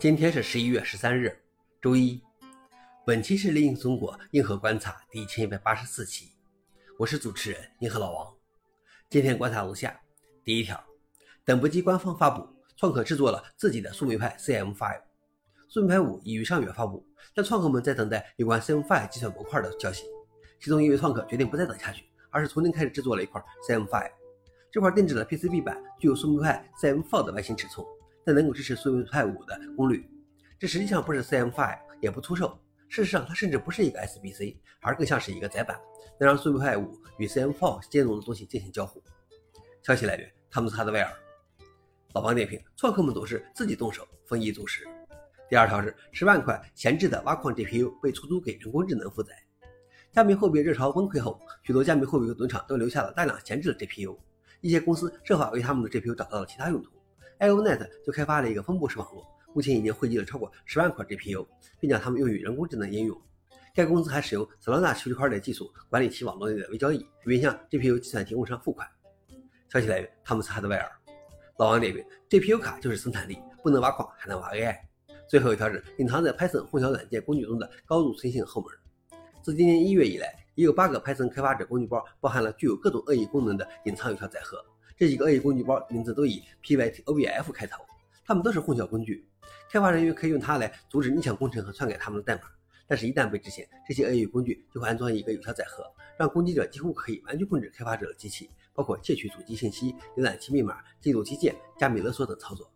[0.00, 1.36] 今天是十一月十三日，
[1.82, 2.22] 周一。
[3.04, 6.30] 本期是《猎鹰中国硬核观察》第一千一百八十四期，
[6.96, 8.32] 我是主持人硬核老王。
[9.10, 10.00] 今天观察如下：
[10.44, 10.80] 第一条，
[11.44, 15.00] 等不及官方发布，创客制作了自己的树莓派 CM5。
[15.68, 17.04] 树莓派五已于上月发布，
[17.34, 20.04] 但创客们在等待有关 CM5 计算模块的消息。
[20.60, 24.12] 其中一位创客决定不再等下去，而是从零开始制作了一块 CM5。
[24.70, 27.84] 这块定制的 PCB 板，具有树莓派 CM4 的外形尺寸。
[28.28, 30.06] 但能够支持苏维派五的功率，
[30.58, 32.60] 这实际上不是 CM5，也不出售。
[32.86, 35.80] 事实上，它甚至不是一个 SBC，而更像是一个载板，
[36.20, 39.02] 能让苏维派五与 CM4 兼容的东西进行交互。
[39.80, 41.10] 消息来源：汤姆斯哈德威尔。
[42.12, 44.86] 老王点评：创客们总是自己动手，丰衣足食。
[45.48, 49.32] 第二条是十万块闲置的挖矿 GPU 被出租给人工智能负载。
[50.12, 54.18] 加密货币热潮崩溃后，许多加密货币赌场都留下了大量闲置的 GPU，
[54.60, 56.90] 一些公司设法为他们的 GPU 找到了其他用途。
[57.40, 59.24] IONET 就开发了一个分布式网络，
[59.54, 61.46] 目前已经汇集了超过十万块 GPU，
[61.78, 63.16] 并将它们用于人工智能应用。
[63.74, 68.88] 该公司还使用 Solana 区块链技术管理其网络内的微交易，并向 GPU 计算提供商付款。
[69.68, 70.90] 消息来源：汤姆斯哈德威尔。
[71.58, 74.76] 老王点评：GPU 卡就是生产力，不能挖矿还能挖 AI。
[75.28, 78.74] 最后一条是隐藏在 Python 混淆软件工具中的高度存性后门。
[79.42, 84.64] 自今年一月以来，已有八个 Python 开发者工具包包含了具有各种恶意功能的隐藏有效载荷。
[84.98, 87.84] 这几个恶意工具包名字都以 pytobf 开头，
[88.26, 89.24] 它们都是混淆工具，
[89.70, 92.50] 开发人员可以用它来阻止逆向工程和篡改他们的代码。
[92.88, 95.84] 但是，一旦被执行，这些恶意工具就会安装一个有效载荷，
[96.18, 102.68] 让攻击者几乎可以完全控制开发者的机器，包括窃取主机信息、浏览其密码、记录基件、加密勒索等操作。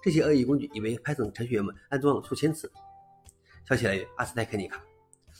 [0.00, 2.72] 这些恶意工具已被 Python 程序员们安装了数千次。
[3.68, 4.82] 消息来源：阿斯泰克尼卡。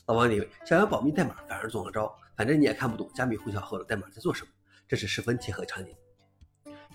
[0.06, 4.50] 老王认为，想要保密代码反而中了招，反正你也看不懂加密混淆后的代码在做什么，
[4.88, 5.94] 这是十分切合场景。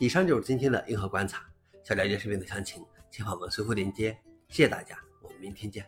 [0.03, 1.45] 以上就是今天的硬核观察。
[1.81, 4.11] 想了解视频的详情，请访问随后链接。
[4.49, 5.85] 谢谢大家，我们明天见。